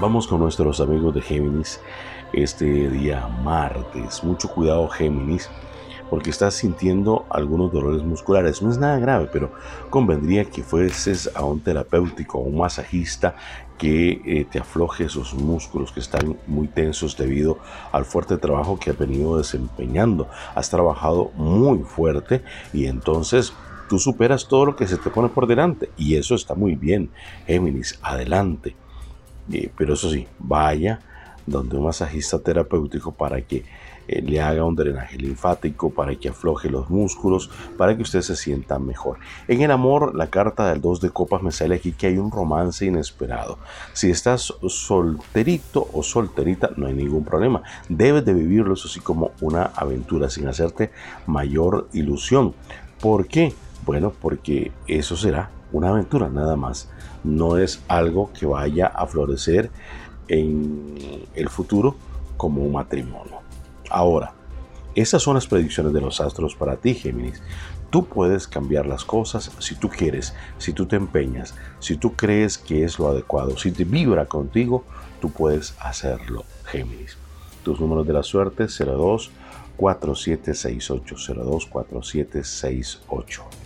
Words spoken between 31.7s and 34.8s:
un masajista terapéutico para que eh, le haga un